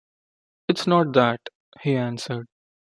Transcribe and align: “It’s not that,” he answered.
“It’s 0.67 0.87
not 0.87 1.13
that,” 1.13 1.41
he 1.83 1.95
answered. 1.95 2.47